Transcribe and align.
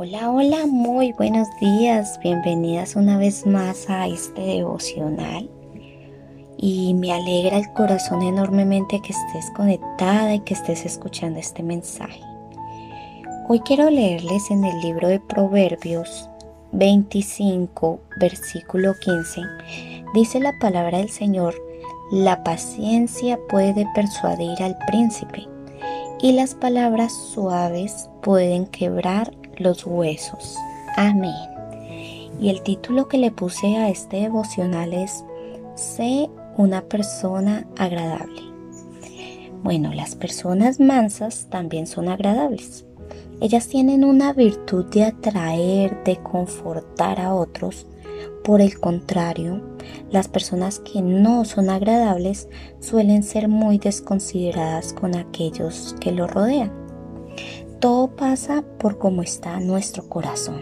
Hola, 0.00 0.30
hola, 0.30 0.66
muy 0.68 1.10
buenos 1.10 1.48
días. 1.60 2.20
Bienvenidas 2.22 2.94
una 2.94 3.18
vez 3.18 3.44
más 3.44 3.90
a 3.90 4.06
este 4.06 4.40
devocional. 4.40 5.50
Y 6.56 6.94
me 6.94 7.12
alegra 7.12 7.58
el 7.58 7.72
corazón 7.72 8.22
enormemente 8.22 9.02
que 9.02 9.12
estés 9.12 9.50
conectada 9.56 10.36
y 10.36 10.40
que 10.42 10.54
estés 10.54 10.86
escuchando 10.86 11.40
este 11.40 11.64
mensaje. 11.64 12.20
Hoy 13.48 13.58
quiero 13.58 13.90
leerles 13.90 14.52
en 14.52 14.64
el 14.64 14.80
libro 14.82 15.08
de 15.08 15.18
Proverbios 15.18 16.30
25, 16.70 17.98
versículo 18.20 18.94
15. 19.00 19.42
Dice 20.14 20.38
la 20.38 20.56
palabra 20.60 20.98
del 20.98 21.10
Señor, 21.10 21.56
la 22.12 22.44
paciencia 22.44 23.36
puede 23.48 23.84
persuadir 23.96 24.62
al 24.62 24.78
príncipe 24.86 25.48
y 26.22 26.30
las 26.34 26.54
palabras 26.54 27.12
suaves 27.12 28.08
pueden 28.22 28.64
quebrar 28.68 29.32
los 29.60 29.84
huesos. 29.84 30.56
Amén. 30.96 31.34
Y 32.40 32.50
el 32.50 32.62
título 32.62 33.08
que 33.08 33.18
le 33.18 33.30
puse 33.30 33.76
a 33.76 33.88
este 33.88 34.18
devocional 34.18 34.92
es 34.92 35.24
Sé 35.74 36.28
una 36.56 36.82
persona 36.82 37.66
agradable. 37.76 38.42
Bueno, 39.62 39.92
las 39.92 40.14
personas 40.14 40.80
mansas 40.80 41.46
también 41.50 41.86
son 41.86 42.08
agradables. 42.08 42.84
Ellas 43.40 43.68
tienen 43.68 44.04
una 44.04 44.32
virtud 44.32 44.86
de 44.86 45.04
atraer, 45.04 46.02
de 46.04 46.16
confortar 46.16 47.20
a 47.20 47.34
otros. 47.34 47.86
Por 48.42 48.60
el 48.60 48.78
contrario, 48.80 49.62
las 50.10 50.26
personas 50.26 50.80
que 50.80 51.02
no 51.02 51.44
son 51.44 51.70
agradables 51.70 52.48
suelen 52.80 53.22
ser 53.22 53.48
muy 53.48 53.78
desconsideradas 53.78 54.92
con 54.92 55.14
aquellos 55.14 55.94
que 56.00 56.12
lo 56.12 56.26
rodean. 56.26 56.87
Todo 57.80 58.08
pasa 58.08 58.64
por 58.78 58.98
cómo 58.98 59.22
está 59.22 59.60
nuestro 59.60 60.08
corazón. 60.08 60.60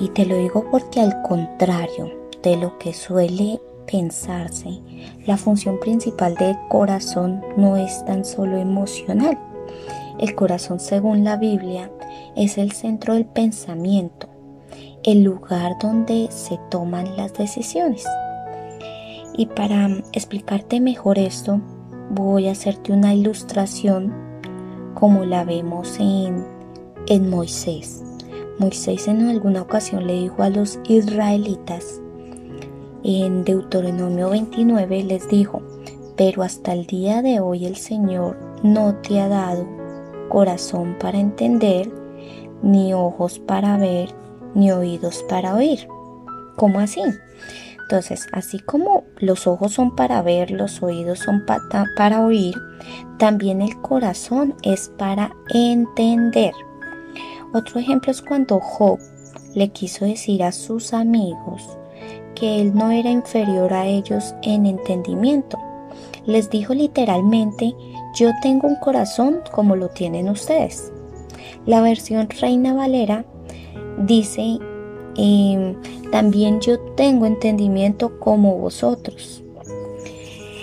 Y 0.00 0.08
te 0.08 0.24
lo 0.24 0.36
digo 0.36 0.64
porque 0.70 0.98
al 0.98 1.20
contrario 1.20 2.10
de 2.42 2.56
lo 2.56 2.78
que 2.78 2.94
suele 2.94 3.60
pensarse, 3.86 4.80
la 5.26 5.36
función 5.36 5.78
principal 5.78 6.36
del 6.36 6.56
corazón 6.70 7.42
no 7.58 7.76
es 7.76 8.02
tan 8.06 8.24
solo 8.24 8.56
emocional. 8.56 9.38
El 10.18 10.34
corazón, 10.34 10.80
según 10.80 11.22
la 11.22 11.36
Biblia, 11.36 11.90
es 12.34 12.56
el 12.56 12.72
centro 12.72 13.12
del 13.12 13.26
pensamiento, 13.26 14.26
el 15.04 15.22
lugar 15.22 15.76
donde 15.82 16.28
se 16.30 16.58
toman 16.70 17.14
las 17.14 17.34
decisiones. 17.34 18.06
Y 19.36 19.44
para 19.44 19.88
explicarte 20.12 20.80
mejor 20.80 21.18
esto, 21.18 21.60
voy 22.10 22.48
a 22.48 22.52
hacerte 22.52 22.92
una 22.92 23.12
ilustración 23.12 24.27
como 24.98 25.24
la 25.24 25.44
vemos 25.44 25.96
en, 26.00 26.44
en 27.06 27.30
Moisés. 27.30 28.02
Moisés 28.58 29.06
en 29.06 29.28
alguna 29.28 29.62
ocasión 29.62 30.08
le 30.08 30.14
dijo 30.14 30.42
a 30.42 30.50
los 30.50 30.80
israelitas, 30.88 32.00
en 33.04 33.44
Deuteronomio 33.44 34.30
29 34.30 35.04
les 35.04 35.28
dijo, 35.28 35.62
pero 36.16 36.42
hasta 36.42 36.72
el 36.72 36.86
día 36.86 37.22
de 37.22 37.38
hoy 37.38 37.64
el 37.64 37.76
Señor 37.76 38.36
no 38.64 38.96
te 38.96 39.20
ha 39.20 39.28
dado 39.28 39.64
corazón 40.28 40.96
para 40.98 41.18
entender, 41.20 41.88
ni 42.62 42.92
ojos 42.92 43.38
para 43.38 43.76
ver, 43.76 44.12
ni 44.56 44.72
oídos 44.72 45.24
para 45.28 45.54
oír. 45.54 45.86
¿Cómo 46.56 46.80
así? 46.80 47.02
Entonces, 47.90 48.26
así 48.32 48.58
como 48.58 49.04
los 49.16 49.46
ojos 49.46 49.72
son 49.72 49.96
para 49.96 50.20
ver, 50.20 50.50
los 50.50 50.82
oídos 50.82 51.20
son 51.20 51.46
para, 51.46 52.20
oír, 52.20 52.54
también 53.16 53.62
el 53.62 53.80
corazón 53.80 54.54
es 54.62 54.92
para 54.98 55.34
entender. 55.54 56.52
Otro 57.54 57.80
ejemplo 57.80 58.12
es 58.12 58.20
cuando 58.20 58.60
Job 58.60 58.98
le 59.54 59.70
quiso 59.70 60.04
decir 60.04 60.42
a 60.42 60.52
sus 60.52 60.92
amigos 60.92 61.78
que 62.34 62.60
él 62.60 62.74
no 62.74 62.90
era 62.90 63.08
inferior 63.08 63.72
a 63.72 63.86
ellos 63.86 64.34
en 64.42 64.66
entendimiento. 64.66 65.58
Les 66.26 66.50
dijo 66.50 66.74
literalmente, 66.74 67.74
yo 68.14 68.32
tengo 68.42 68.68
un 68.68 68.76
corazón 68.76 69.40
como 69.50 69.76
lo 69.76 69.88
tienen 69.88 70.28
ustedes. 70.28 70.92
La 71.64 71.80
versión 71.80 72.28
Reina 72.28 72.74
Valera 72.74 73.24
dice 73.96 74.58
Em, 75.18 75.74
también 76.12 76.60
yo 76.60 76.78
tengo 76.94 77.26
entendimiento 77.26 78.20
como 78.20 78.56
vosotros. 78.56 79.42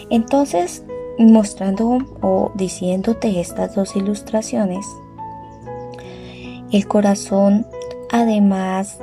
Entonces, 0.09 0.83
mostrando 1.19 1.97
o 2.21 2.51
diciéndote 2.55 3.41
estas 3.41 3.75
dos 3.75 3.95
ilustraciones, 3.97 4.85
el 6.71 6.87
corazón 6.87 7.67
además 8.11 8.97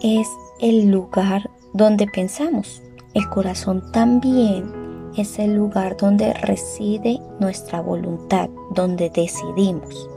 es 0.00 0.28
el 0.60 0.88
lugar 0.90 1.50
donde 1.72 2.06
pensamos. 2.06 2.80
El 3.14 3.28
corazón 3.28 3.90
también 3.92 4.72
es 5.16 5.38
el 5.40 5.54
lugar 5.54 5.96
donde 5.96 6.32
reside 6.32 7.18
nuestra 7.40 7.80
voluntad, 7.80 8.50
donde 8.70 9.10
decidimos. 9.10 10.08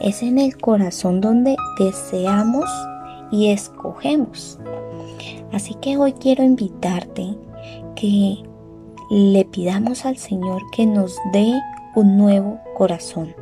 Es 0.00 0.22
en 0.22 0.38
el 0.38 0.56
corazón 0.56 1.20
donde 1.20 1.56
deseamos 1.78 2.68
y 3.30 3.50
escogemos. 3.50 4.58
Así 5.52 5.74
que 5.74 5.96
hoy 5.96 6.12
quiero 6.12 6.42
invitarte 6.44 7.36
que 7.96 8.42
le 9.10 9.44
pidamos 9.44 10.06
al 10.06 10.16
Señor 10.16 10.62
que 10.72 10.86
nos 10.86 11.16
dé 11.32 11.52
un 11.96 12.16
nuevo 12.16 12.60
corazón, 12.76 13.34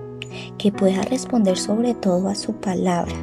que 0.57 0.73
pueda 0.73 1.03
responder 1.03 1.59
sobre 1.59 1.95
todo 1.95 2.29
a 2.29 2.35
su 2.35 2.55
palabra. 2.55 3.15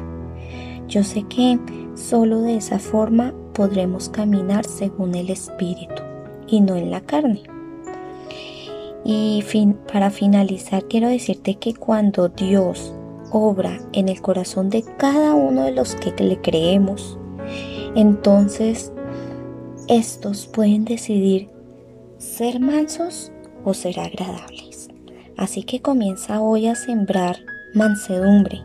Yo 0.88 1.02
sé 1.02 1.24
que 1.24 1.58
solo 1.94 2.42
de 2.42 2.56
esa 2.56 2.78
forma 2.78 3.34
podremos 3.52 4.08
caminar 4.08 4.64
según 4.64 5.14
el 5.14 5.30
Espíritu 5.30 6.02
y 6.46 6.60
no 6.60 6.76
en 6.76 6.90
la 6.90 7.00
carne. 7.00 7.42
Y 9.04 9.44
para 9.92 10.10
finalizar 10.10 10.84
quiero 10.84 11.08
decirte 11.08 11.56
que 11.56 11.74
cuando 11.74 12.28
Dios 12.28 12.92
obra 13.30 13.78
en 13.92 14.08
el 14.08 14.20
corazón 14.20 14.70
de 14.70 14.82
cada 14.96 15.34
uno 15.34 15.64
de 15.64 15.72
los 15.72 15.94
que 15.96 16.12
le 16.22 16.40
creemos, 16.40 17.18
entonces 17.94 18.92
estos 19.88 20.46
pueden 20.46 20.84
decidir 20.84 21.48
ser 22.18 22.60
mansos 22.60 23.32
o 23.64 23.74
ser 23.74 24.00
agradables. 24.00 24.88
Así 25.36 25.62
que 25.62 25.80
comienza 25.80 26.40
hoy 26.40 26.66
a 26.66 26.74
sembrar 26.74 27.36
mansedumbre 27.74 28.62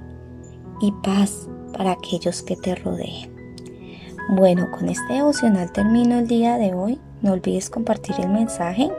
y 0.82 0.92
paz 1.04 1.50
para 1.74 1.92
aquellos 1.92 2.42
que 2.42 2.56
te 2.56 2.76
rodeen. 2.76 3.32
Bueno, 4.30 4.72
con 4.72 4.88
este 4.88 5.14
devocional 5.14 5.72
termino 5.72 6.20
el 6.20 6.28
día 6.28 6.58
de 6.58 6.74
hoy. 6.74 7.00
No 7.22 7.34
olvides 7.34 7.70
compartir 7.70 8.16
el 8.20 8.30
mensaje 8.30 8.90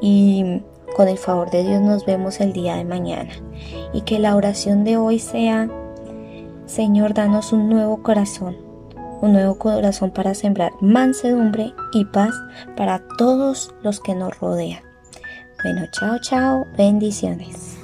y 0.00 0.62
con 0.98 1.06
el 1.06 1.16
favor 1.16 1.48
de 1.52 1.62
Dios 1.62 1.80
nos 1.80 2.04
vemos 2.04 2.40
el 2.40 2.52
día 2.52 2.74
de 2.74 2.84
mañana. 2.84 3.30
Y 3.92 4.00
que 4.00 4.18
la 4.18 4.34
oración 4.34 4.82
de 4.82 4.96
hoy 4.96 5.20
sea, 5.20 5.68
Señor, 6.66 7.14
danos 7.14 7.52
un 7.52 7.68
nuevo 7.68 8.02
corazón, 8.02 8.56
un 9.20 9.32
nuevo 9.32 9.58
corazón 9.58 10.10
para 10.10 10.34
sembrar 10.34 10.72
mansedumbre 10.80 11.72
y 11.92 12.04
paz 12.04 12.34
para 12.76 13.00
todos 13.16 13.72
los 13.84 14.00
que 14.00 14.16
nos 14.16 14.36
rodean. 14.40 14.82
Bueno, 15.62 15.86
chao, 15.92 16.18
chao, 16.20 16.66
bendiciones. 16.76 17.77